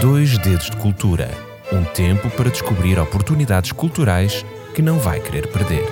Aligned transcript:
Dois 0.00 0.38
Dedos 0.38 0.70
de 0.70 0.76
Cultura 0.76 1.52
um 1.72 1.84
tempo 1.84 2.28
para 2.30 2.50
descobrir 2.50 2.98
oportunidades 2.98 3.72
culturais 3.72 4.44
que 4.74 4.82
não 4.82 4.98
vai 4.98 5.20
querer 5.20 5.46
perder. 5.48 5.84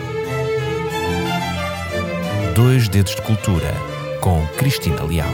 Dois 2.54 2.86
Dedos 2.86 3.14
de 3.14 3.22
Cultura 3.22 3.72
com 4.20 4.46
Cristina 4.58 5.02
Leal. 5.04 5.30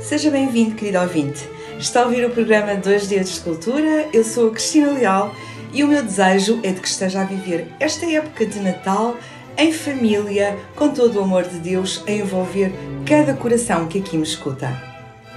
Seja 0.00 0.30
bem-vindo, 0.30 0.76
querido 0.76 1.00
ouvinte. 1.00 1.48
Está 1.78 2.02
a 2.02 2.04
ouvir 2.04 2.24
o 2.24 2.30
programa 2.30 2.76
Dois 2.76 3.08
Dedos 3.08 3.34
de 3.34 3.40
Cultura. 3.40 4.08
Eu 4.12 4.22
sou 4.22 4.48
a 4.48 4.52
Cristina 4.52 4.92
Leal 4.92 5.34
e 5.72 5.82
o 5.82 5.88
meu 5.88 6.02
desejo 6.02 6.60
é 6.62 6.70
de 6.70 6.80
que 6.80 6.88
esteja 6.88 7.22
a 7.22 7.24
viver 7.24 7.66
esta 7.80 8.06
época 8.06 8.46
de 8.46 8.60
Natal 8.60 9.16
em 9.58 9.72
família, 9.72 10.56
com 10.76 10.88
todo 10.88 11.16
o 11.16 11.22
amor 11.24 11.42
de 11.42 11.58
Deus 11.58 12.04
a 12.06 12.12
envolver 12.12 12.72
cada 13.04 13.34
coração 13.34 13.88
que 13.88 13.98
aqui 13.98 14.16
me 14.16 14.22
escuta. 14.22 14.80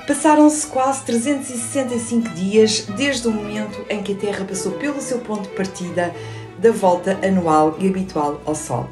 Passaram-se 0.07 0.67
quase 0.67 1.03
365 1.05 2.29
dias 2.29 2.85
desde 2.95 3.27
o 3.27 3.31
momento 3.31 3.83
em 3.89 4.03
que 4.03 4.13
a 4.13 4.15
Terra 4.15 4.45
passou 4.45 4.73
pelo 4.73 5.01
seu 5.01 5.19
ponto 5.19 5.49
de 5.49 5.55
partida 5.55 6.13
da 6.59 6.71
volta 6.71 7.17
anual 7.25 7.75
e 7.79 7.87
habitual 7.87 8.39
ao 8.45 8.53
Sol. 8.53 8.87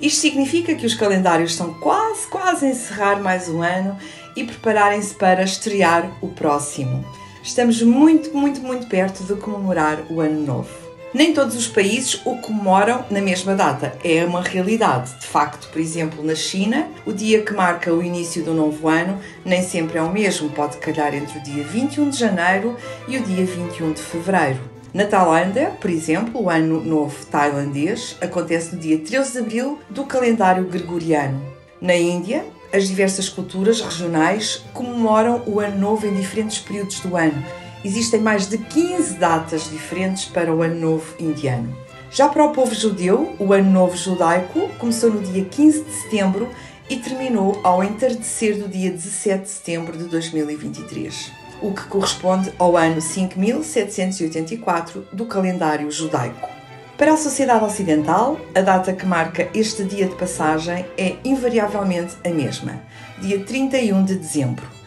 Isto 0.00 0.22
significa 0.22 0.74
que 0.74 0.86
os 0.86 0.94
calendários 0.94 1.50
estão 1.50 1.74
quase, 1.74 2.26
quase 2.26 2.66
a 2.66 2.70
encerrar 2.70 3.20
mais 3.20 3.48
um 3.48 3.62
ano 3.62 3.98
e 4.34 4.42
prepararem-se 4.42 5.14
para 5.14 5.42
estrear 5.42 6.10
o 6.22 6.28
próximo. 6.28 7.04
Estamos 7.42 7.82
muito, 7.82 8.34
muito, 8.36 8.62
muito 8.62 8.86
perto 8.86 9.22
de 9.24 9.34
comemorar 9.38 10.02
o 10.10 10.20
Ano 10.20 10.40
Novo. 10.40 10.91
Nem 11.14 11.34
todos 11.34 11.54
os 11.54 11.66
países 11.68 12.22
o 12.24 12.36
comemoram 12.36 13.04
na 13.10 13.20
mesma 13.20 13.54
data. 13.54 13.94
É 14.02 14.24
uma 14.24 14.40
realidade. 14.40 15.14
De 15.20 15.26
facto, 15.26 15.68
por 15.68 15.78
exemplo, 15.78 16.24
na 16.24 16.34
China, 16.34 16.88
o 17.04 17.12
dia 17.12 17.42
que 17.42 17.52
marca 17.52 17.92
o 17.92 18.02
início 18.02 18.42
do 18.42 18.54
novo 18.54 18.88
ano 18.88 19.20
nem 19.44 19.62
sempre 19.62 19.98
é 19.98 20.02
o 20.02 20.10
mesmo. 20.10 20.48
Pode 20.48 20.78
calhar 20.78 21.14
entre 21.14 21.38
o 21.38 21.42
dia 21.42 21.62
21 21.64 22.08
de 22.08 22.18
janeiro 22.18 22.76
e 23.06 23.18
o 23.18 23.22
dia 23.22 23.44
21 23.44 23.92
de 23.92 24.00
fevereiro. 24.00 24.60
Na 24.94 25.04
Tailândia, 25.04 25.70
por 25.78 25.90
exemplo, 25.90 26.42
o 26.42 26.50
Ano 26.50 26.82
Novo 26.82 27.26
Tailandês 27.26 28.16
acontece 28.20 28.74
no 28.74 28.80
dia 28.80 28.98
13 28.98 29.32
de 29.32 29.38
abril 29.38 29.78
do 29.90 30.04
calendário 30.04 30.64
gregoriano. 30.64 31.42
Na 31.78 31.94
Índia, 31.94 32.44
as 32.72 32.88
diversas 32.88 33.28
culturas 33.28 33.82
regionais 33.82 34.62
comemoram 34.72 35.42
o 35.46 35.60
Ano 35.60 35.78
Novo 35.78 36.06
em 36.06 36.14
diferentes 36.14 36.58
períodos 36.58 37.00
do 37.00 37.16
ano 37.16 37.42
existem 37.84 38.20
mais 38.20 38.48
de 38.48 38.58
15 38.58 39.14
datas 39.14 39.68
diferentes 39.70 40.26
para 40.26 40.54
o 40.54 40.62
Ano 40.62 40.80
Novo 40.80 41.14
indiano. 41.18 41.76
Já 42.10 42.28
para 42.28 42.44
o 42.44 42.52
povo 42.52 42.74
judeu, 42.74 43.34
o 43.38 43.52
Ano 43.52 43.70
Novo 43.70 43.96
judaico 43.96 44.68
começou 44.78 45.10
no 45.10 45.20
dia 45.20 45.44
15 45.44 45.84
de 45.84 45.92
setembro 45.92 46.48
e 46.90 46.96
terminou 46.96 47.60
ao 47.64 47.82
entardecer 47.82 48.58
do 48.58 48.68
dia 48.68 48.90
17 48.90 49.44
de 49.44 49.48
setembro 49.48 49.96
de 49.96 50.04
2023, 50.04 51.32
o 51.62 51.72
que 51.72 51.84
corresponde 51.84 52.52
ao 52.58 52.76
ano 52.76 53.00
5784 53.00 55.08
do 55.12 55.24
calendário 55.24 55.90
judaico. 55.90 56.50
Para 56.98 57.14
a 57.14 57.16
sociedade 57.16 57.64
ocidental, 57.64 58.38
a 58.54 58.60
data 58.60 58.92
que 58.92 59.06
marca 59.06 59.48
este 59.54 59.84
dia 59.84 60.06
de 60.06 60.14
passagem 60.14 60.84
é 60.98 61.16
invariavelmente 61.24 62.14
a 62.24 62.28
mesma, 62.28 62.82
dia 63.20 63.42
31 63.42 64.04
de 64.04 64.16
dezembro 64.16 64.81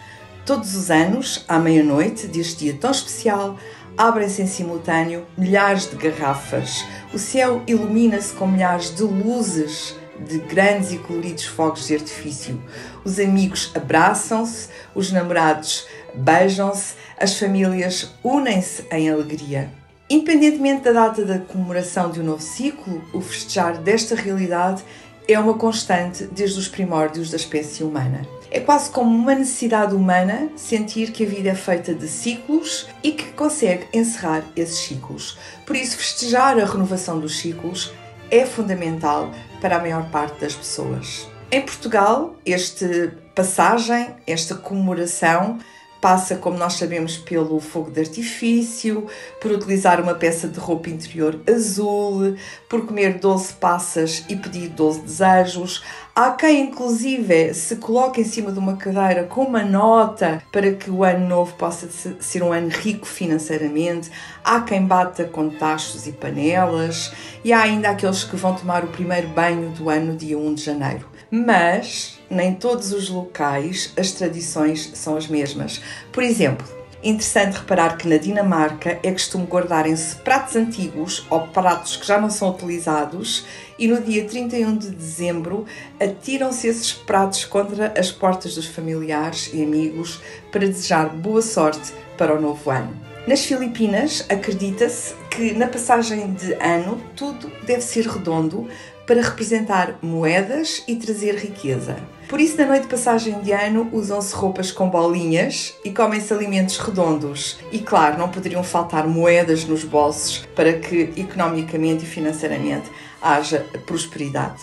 Todos 0.45 0.75
os 0.75 0.91
anos, 0.91 1.43
à 1.47 1.57
meia-noite 1.57 2.27
deste 2.27 2.65
dia 2.65 2.77
tão 2.79 2.91
especial, 2.91 3.57
abrem-se 3.97 4.43
em 4.43 4.45
simultâneo 4.45 5.25
milhares 5.35 5.89
de 5.89 5.95
garrafas. 5.95 6.85
O 7.11 7.17
céu 7.17 7.63
ilumina-se 7.65 8.31
com 8.33 8.45
milhares 8.45 8.93
de 8.93 9.01
luzes 9.01 9.95
de 10.19 10.37
grandes 10.37 10.91
e 10.91 10.99
coloridos 10.99 11.45
fogos 11.45 11.87
de 11.87 11.95
artifício. 11.95 12.61
Os 13.03 13.19
amigos 13.19 13.71
abraçam-se, 13.73 14.69
os 14.93 15.11
namorados 15.11 15.87
beijam-se, 16.13 16.93
as 17.19 17.39
famílias 17.39 18.13
unem-se 18.23 18.85
em 18.91 19.09
alegria. 19.09 19.71
Independentemente 20.07 20.83
da 20.83 20.91
data 20.91 21.25
da 21.25 21.39
comemoração 21.39 22.11
de 22.11 22.19
um 22.19 22.23
novo 22.23 22.43
ciclo, 22.43 23.03
o 23.11 23.19
festejar 23.19 23.79
desta 23.79 24.13
realidade 24.13 24.83
é 25.27 25.39
uma 25.39 25.55
constante 25.55 26.25
desde 26.25 26.59
os 26.59 26.67
primórdios 26.67 27.31
da 27.31 27.37
espécie 27.37 27.83
humana. 27.83 28.34
É 28.51 28.59
quase 28.59 28.89
como 28.89 29.13
uma 29.15 29.35
necessidade 29.35 29.95
humana 29.95 30.49
sentir 30.55 31.11
que 31.11 31.23
a 31.25 31.27
vida 31.27 31.49
é 31.49 31.55
feita 31.55 31.93
de 31.93 32.07
ciclos 32.07 32.87
e 33.03 33.11
que 33.11 33.31
consegue 33.33 33.87
encerrar 33.93 34.43
esses 34.55 34.79
ciclos. 34.79 35.37
Por 35.65 35.75
isso, 35.75 35.97
festejar 35.97 36.59
a 36.59 36.65
renovação 36.65 37.19
dos 37.19 37.37
ciclos 37.37 37.91
é 38.29 38.45
fundamental 38.45 39.31
para 39.61 39.77
a 39.77 39.79
maior 39.79 40.09
parte 40.09 40.39
das 40.41 40.55
pessoas. 40.55 41.27
Em 41.51 41.61
Portugal, 41.61 42.35
esta 42.45 43.13
passagem, 43.33 44.15
esta 44.25 44.55
comemoração, 44.55 45.59
passa, 46.01 46.35
como 46.35 46.57
nós 46.57 46.73
sabemos, 46.73 47.17
pelo 47.17 47.59
fogo 47.59 47.89
de 47.89 48.01
artifício, 48.01 49.07
por 49.41 49.51
utilizar 49.51 50.01
uma 50.01 50.13
peça 50.13 50.47
de 50.47 50.59
roupa 50.59 50.89
interior 50.89 51.39
azul, 51.47 52.35
por 52.69 52.85
comer 52.85 53.19
12 53.19 53.53
passas 53.53 54.23
e 54.29 54.35
pedir 54.35 54.69
12 54.69 55.01
desejos. 55.01 55.83
Há 56.15 56.31
quem, 56.31 56.61
inclusive, 56.67 57.53
se 57.53 57.75
coloque 57.75 58.21
em 58.21 58.23
cima 58.23 58.51
de 58.51 58.57
uma 58.57 58.77
cadeira 58.77 59.23
com 59.23 59.43
uma 59.43 59.63
nota 59.63 60.41
para 60.51 60.71
que 60.71 60.89
o 60.89 61.03
ano 61.03 61.27
novo 61.27 61.53
possa 61.55 61.89
ser 62.19 62.41
um 62.41 62.53
ano 62.53 62.69
rico 62.69 63.05
financeiramente. 63.05 64.09
Há 64.43 64.61
quem 64.61 64.85
bata 64.85 65.25
com 65.25 65.49
tachos 65.49 66.07
e 66.07 66.13
panelas. 66.13 67.11
E 67.43 67.51
há 67.51 67.61
ainda 67.61 67.89
aqueles 67.89 68.23
que 68.23 68.37
vão 68.37 68.55
tomar 68.55 68.85
o 68.85 68.87
primeiro 68.87 69.27
banho 69.27 69.71
do 69.71 69.89
ano, 69.89 70.15
dia 70.15 70.37
1 70.37 70.53
de 70.53 70.63
janeiro. 70.63 71.14
Mas 71.35 72.17
nem 72.29 72.55
todos 72.55 72.93
os 72.93 73.09
locais 73.09 73.91
as 73.99 74.13
tradições 74.13 74.89
são 74.93 75.17
as 75.17 75.27
mesmas. 75.27 75.81
Por 76.13 76.23
exemplo, 76.23 76.65
interessante 77.03 77.57
reparar 77.57 77.97
que 77.97 78.07
na 78.07 78.15
Dinamarca 78.15 78.97
é 79.03 79.11
costume 79.11 79.45
guardarem-se 79.45 80.15
pratos 80.15 80.55
antigos 80.55 81.27
ou 81.29 81.41
pratos 81.47 81.97
que 81.97 82.07
já 82.07 82.21
não 82.21 82.29
são 82.29 82.51
utilizados 82.51 83.45
e 83.77 83.85
no 83.85 83.99
dia 83.99 84.23
31 84.23 84.77
de 84.77 84.91
dezembro 84.91 85.65
atiram-se 85.99 86.69
esses 86.69 86.93
pratos 86.93 87.43
contra 87.43 87.93
as 87.99 88.13
portas 88.13 88.55
dos 88.55 88.67
familiares 88.67 89.49
e 89.53 89.61
amigos 89.61 90.21
para 90.53 90.65
desejar 90.65 91.09
boa 91.09 91.41
sorte 91.41 91.91
para 92.17 92.33
o 92.33 92.39
novo 92.39 92.71
ano. 92.71 92.95
Nas 93.27 93.43
Filipinas, 93.43 94.25
acredita-se 94.29 95.15
que 95.31 95.51
na 95.53 95.67
passagem 95.67 96.31
de 96.33 96.53
ano 96.53 97.01
tudo 97.15 97.51
deve 97.65 97.81
ser 97.81 98.07
redondo 98.07 98.69
para 99.05 99.21
representar 99.21 99.99
moedas 100.01 100.83
e 100.87 100.95
trazer 100.95 101.35
riqueza. 101.35 101.95
Por 102.27 102.41
isso, 102.41 102.57
na 102.57 102.65
noite 102.65 102.83
de 102.83 102.87
passagem 102.87 103.39
de 103.41 103.51
ano, 103.51 103.87
usam-se 103.91 104.33
roupas 104.33 104.71
com 104.71 104.89
bolinhas 104.89 105.75
e 105.85 105.91
comem-se 105.91 106.33
alimentos 106.33 106.77
redondos. 106.77 107.59
E 107.71 107.77
claro, 107.77 108.17
não 108.17 108.29
poderiam 108.29 108.63
faltar 108.63 109.07
moedas 109.07 109.63
nos 109.65 109.83
bolsos 109.83 110.47
para 110.55 110.73
que 110.73 111.13
economicamente 111.15 112.03
e 112.03 112.07
financeiramente 112.07 112.89
haja 113.21 113.65
prosperidade. 113.85 114.61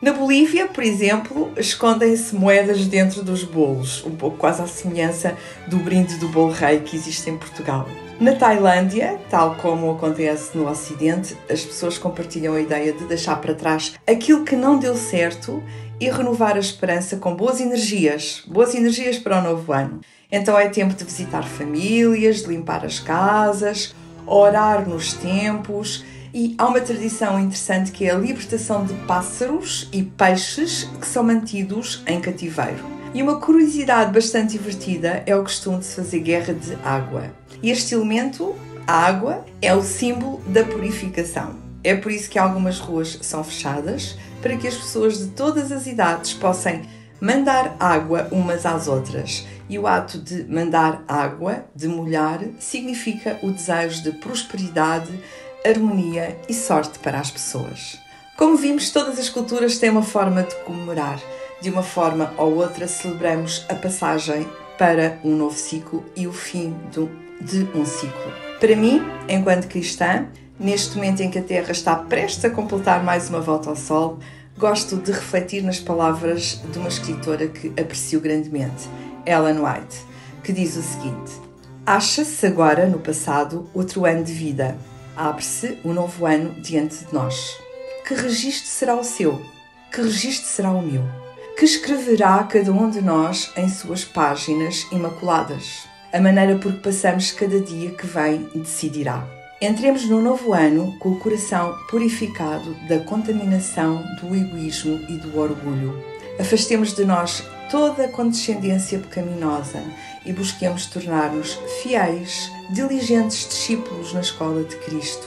Na 0.00 0.12
Bolívia, 0.12 0.68
por 0.68 0.84
exemplo, 0.84 1.50
escondem-se 1.56 2.32
moedas 2.32 2.86
dentro 2.86 3.20
dos 3.20 3.42
bolos, 3.42 4.04
um 4.06 4.12
pouco 4.12 4.36
quase 4.36 4.62
à 4.62 4.66
semelhança 4.68 5.36
do 5.66 5.78
brinde 5.78 6.18
do 6.18 6.28
bolo 6.28 6.52
rei 6.52 6.78
que 6.78 6.94
existe 6.94 7.28
em 7.28 7.36
Portugal. 7.36 7.88
Na 8.20 8.36
Tailândia, 8.36 9.18
tal 9.28 9.56
como 9.56 9.90
acontece 9.90 10.56
no 10.56 10.70
Ocidente, 10.70 11.36
as 11.50 11.64
pessoas 11.64 11.98
compartilham 11.98 12.54
a 12.54 12.60
ideia 12.60 12.92
de 12.92 13.06
deixar 13.06 13.40
para 13.40 13.56
trás 13.56 13.94
aquilo 14.06 14.44
que 14.44 14.54
não 14.54 14.78
deu 14.78 14.94
certo 14.96 15.60
e 15.98 16.08
renovar 16.08 16.54
a 16.54 16.60
esperança 16.60 17.16
com 17.16 17.34
boas 17.34 17.60
energias, 17.60 18.44
boas 18.46 18.76
energias 18.76 19.18
para 19.18 19.40
o 19.40 19.42
novo 19.42 19.72
ano. 19.72 20.00
Então 20.30 20.56
é 20.56 20.68
tempo 20.68 20.94
de 20.94 21.02
visitar 21.02 21.42
famílias, 21.42 22.42
de 22.42 22.50
limpar 22.50 22.84
as 22.84 23.00
casas, 23.00 23.96
orar 24.24 24.88
nos 24.88 25.12
tempos 25.12 26.04
e 26.32 26.54
há 26.58 26.66
uma 26.66 26.80
tradição 26.80 27.38
interessante 27.38 27.90
que 27.90 28.04
é 28.04 28.10
a 28.10 28.18
libertação 28.18 28.84
de 28.84 28.94
pássaros 29.06 29.88
e 29.92 30.02
peixes 30.02 30.84
que 31.00 31.06
são 31.06 31.22
mantidos 31.22 32.02
em 32.06 32.20
cativeiro. 32.20 32.84
E 33.14 33.22
uma 33.22 33.40
curiosidade 33.40 34.12
bastante 34.12 34.52
divertida 34.52 35.22
é 35.26 35.34
o 35.34 35.42
costume 35.42 35.78
de 35.78 35.86
se 35.86 35.96
fazer 35.96 36.20
guerra 36.20 36.52
de 36.52 36.74
água. 36.84 37.32
E 37.62 37.70
este 37.70 37.94
elemento, 37.94 38.54
a 38.86 38.92
água, 38.92 39.44
é 39.62 39.74
o 39.74 39.82
símbolo 39.82 40.40
da 40.46 40.64
purificação. 40.64 41.56
É 41.82 41.94
por 41.94 42.12
isso 42.12 42.28
que 42.28 42.38
algumas 42.38 42.78
ruas 42.78 43.18
são 43.22 43.42
fechadas, 43.42 44.18
para 44.42 44.56
que 44.56 44.68
as 44.68 44.74
pessoas 44.74 45.18
de 45.18 45.26
todas 45.28 45.72
as 45.72 45.86
idades 45.86 46.34
possam 46.34 46.82
mandar 47.20 47.76
água 47.80 48.28
umas 48.30 48.66
às 48.66 48.86
outras. 48.86 49.46
E 49.68 49.78
o 49.78 49.86
ato 49.86 50.18
de 50.18 50.44
mandar 50.44 51.02
água, 51.06 51.64
de 51.74 51.88
molhar, 51.88 52.40
significa 52.58 53.38
o 53.42 53.50
desejo 53.50 54.02
de 54.02 54.12
prosperidade, 54.12 55.10
harmonia 55.64 56.38
e 56.48 56.54
sorte 56.54 56.98
para 56.98 57.18
as 57.18 57.30
pessoas. 57.30 57.98
Como 58.36 58.56
vimos, 58.56 58.90
todas 58.90 59.18
as 59.18 59.28
culturas 59.28 59.78
têm 59.78 59.90
uma 59.90 60.02
forma 60.02 60.42
de 60.42 60.54
comemorar. 60.64 61.20
De 61.60 61.70
uma 61.70 61.82
forma 61.82 62.32
ou 62.36 62.56
outra, 62.56 62.86
celebramos 62.86 63.66
a 63.68 63.74
passagem 63.74 64.46
para 64.78 65.18
um 65.24 65.34
novo 65.34 65.56
ciclo 65.56 66.04
e 66.14 66.26
o 66.26 66.32
fim 66.32 66.76
de 66.90 67.68
um 67.74 67.84
ciclo. 67.84 68.32
Para 68.60 68.76
mim, 68.76 69.02
enquanto 69.28 69.66
cristã, 69.66 70.26
neste 70.58 70.96
momento 70.96 71.20
em 71.20 71.30
que 71.30 71.38
a 71.38 71.42
Terra 71.42 71.72
está 71.72 71.96
prestes 71.96 72.44
a 72.44 72.50
completar 72.50 73.02
mais 73.02 73.28
uma 73.28 73.40
volta 73.40 73.70
ao 73.70 73.76
Sol, 73.76 74.18
gosto 74.56 74.96
de 74.96 75.10
refletir 75.12 75.62
nas 75.62 75.80
palavras 75.80 76.60
de 76.70 76.78
uma 76.78 76.88
escritora 76.88 77.48
que 77.48 77.68
aprecio 77.80 78.20
grandemente, 78.20 78.88
Ellen 79.26 79.60
White, 79.60 80.04
que 80.42 80.52
diz 80.52 80.76
o 80.76 80.82
seguinte: 80.82 81.32
Acha-se 81.84 82.46
agora, 82.46 82.86
no 82.86 82.98
passado, 82.98 83.68
outro 83.74 84.04
ano 84.04 84.22
de 84.22 84.32
vida. 84.32 84.76
Abre-se 85.18 85.76
um 85.84 85.92
novo 85.92 86.26
ano 86.26 86.54
diante 86.60 87.04
de 87.04 87.12
nós. 87.12 87.58
Que 88.06 88.14
registro 88.14 88.68
será 88.68 88.94
o 88.94 89.02
seu? 89.02 89.44
Que 89.90 90.00
registro 90.00 90.46
será 90.46 90.70
o 90.70 90.80
meu? 90.80 91.02
Que 91.58 91.64
escreverá 91.64 92.44
cada 92.44 92.70
um 92.70 92.88
de 92.88 93.00
nós 93.02 93.50
em 93.56 93.68
suas 93.68 94.04
páginas 94.04 94.86
imaculadas? 94.92 95.88
A 96.12 96.20
maneira 96.20 96.56
por 96.56 96.72
que 96.72 96.78
passamos 96.78 97.32
cada 97.32 97.58
dia 97.58 97.90
que 97.90 98.06
vem 98.06 98.48
decidirá. 98.54 99.26
Entremos 99.60 100.04
no 100.04 100.22
novo 100.22 100.54
ano 100.54 100.96
com 101.00 101.08
o 101.08 101.18
coração 101.18 101.76
purificado 101.90 102.76
da 102.88 103.00
contaminação, 103.00 104.04
do 104.20 104.36
egoísmo 104.36 105.04
e 105.08 105.14
do 105.14 105.36
orgulho. 105.36 106.00
Afastemos 106.38 106.94
de 106.94 107.04
nós 107.04 107.42
toda 107.68 108.04
a 108.04 108.08
condescendência 108.08 109.00
pecaminosa 109.00 109.82
e 110.24 110.32
busquemos 110.32 110.86
tornar-nos 110.86 111.54
fiéis, 111.82 112.52
diligentes 112.70 113.48
discípulos 113.48 114.12
na 114.12 114.20
escola 114.20 114.62
de 114.62 114.76
Cristo. 114.76 115.26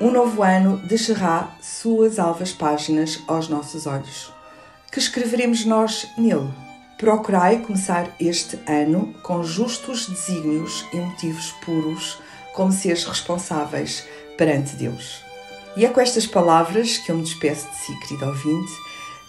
Um 0.00 0.10
novo 0.10 0.42
ano 0.42 0.76
deixará 0.86 1.56
suas 1.60 2.18
alvas 2.18 2.52
páginas 2.52 3.22
aos 3.26 3.48
nossos 3.48 3.86
olhos. 3.86 4.32
Que 4.90 4.98
escreveremos 4.98 5.64
nós 5.64 6.06
nele? 6.18 6.50
Procurai 6.98 7.60
começar 7.60 8.14
este 8.20 8.58
ano 8.66 9.14
com 9.22 9.42
justos 9.42 10.06
desígnios 10.06 10.84
e 10.92 10.96
motivos 10.96 11.52
puros 11.64 12.18
como 12.54 12.70
seres 12.70 13.04
responsáveis 13.04 14.04
perante 14.36 14.76
Deus. 14.76 15.22
E 15.76 15.86
é 15.86 15.88
com 15.88 16.00
estas 16.00 16.26
palavras 16.26 16.98
que 16.98 17.10
eu 17.10 17.16
me 17.16 17.22
despeço 17.22 17.68
de 17.70 17.76
si, 17.76 17.98
querido 18.00 18.26
ouvinte, 18.26 18.72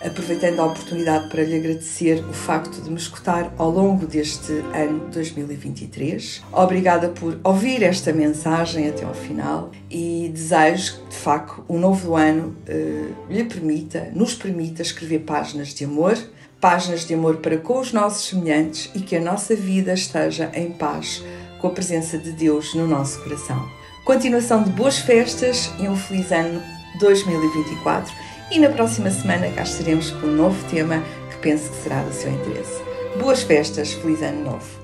aproveitando 0.06 0.60
a 0.60 0.66
oportunidade 0.66 1.30
para 1.30 1.44
lhe 1.44 1.56
agradecer 1.56 2.24
o 2.30 2.34
facto 2.34 2.82
de 2.82 2.90
me 2.90 2.98
escutar 2.98 3.54
ao 3.58 3.70
longo 3.70 4.06
deste 4.06 4.52
ano 4.74 5.08
2023. 5.12 6.44
Obrigada 6.52 7.10
por 7.10 7.40
ouvir 7.44 7.84
esta 7.84 8.12
mensagem 8.12 8.88
até 8.90 9.06
ao 9.06 9.14
final 9.14 9.72
e 9.90 10.30
desejo 10.34 11.00
que, 11.00 11.10
de 11.10 11.16
facto, 11.16 11.64
o 11.68 11.78
novo 11.78 12.16
ano 12.16 12.56
eh, 12.68 13.08
lhe 13.30 13.44
permita, 13.46 14.10
nos 14.14 14.34
permita 14.34 14.82
escrever 14.82 15.20
páginas 15.20 15.74
de 15.74 15.86
amor, 15.86 16.18
páginas 16.60 17.06
de 17.06 17.14
amor 17.14 17.38
para 17.38 17.58
com 17.58 17.80
os 17.80 17.94
nossos 17.94 18.28
semelhantes 18.28 18.90
e 18.94 19.00
que 19.00 19.16
a 19.16 19.22
nossa 19.22 19.56
vida 19.56 19.94
esteja 19.94 20.52
em 20.54 20.72
paz 20.72 21.24
com 21.60 21.68
a 21.68 21.72
presença 21.72 22.18
de 22.18 22.32
Deus 22.32 22.74
no 22.74 22.86
nosso 22.88 23.22
coração. 23.24 23.70
Continuação 24.04 24.64
de 24.64 24.70
boas 24.72 24.98
festas 24.98 25.72
e 25.80 25.88
um 25.88 25.96
feliz 25.96 26.30
ano 26.32 26.62
2024 27.00 28.14
e 28.54 28.60
na 28.60 28.70
próxima 28.70 29.10
semana 29.10 29.50
cá 29.50 29.64
estaremos 29.64 30.12
com 30.12 30.28
um 30.28 30.36
novo 30.36 30.64
tema 30.70 31.04
que 31.30 31.38
penso 31.38 31.70
que 31.72 31.78
será 31.78 32.02
do 32.04 32.14
seu 32.14 32.32
interesse. 32.32 32.82
Boas 33.20 33.44
festas, 33.44 33.94
feliz 33.94 34.22
ano 34.22 34.44
novo! 34.44 34.84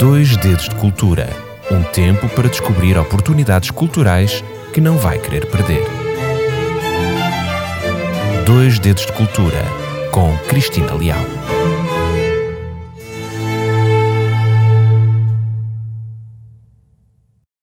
Dois 0.00 0.36
Dedos 0.38 0.68
de 0.68 0.74
Cultura 0.74 1.44
um 1.70 1.82
tempo 1.82 2.28
para 2.28 2.48
descobrir 2.48 2.96
oportunidades 2.98 3.70
culturais 3.70 4.44
que 4.72 4.80
não 4.80 4.96
vai 4.98 5.18
querer 5.18 5.46
perder. 5.46 5.82
Dois 8.44 8.78
Dedos 8.78 9.06
de 9.06 9.12
Cultura 9.12 9.64
com 10.10 10.36
Cristina 10.48 10.94
Leal. 10.94 11.24